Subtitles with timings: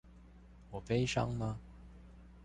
[0.71, 1.59] 我悲傷嗎？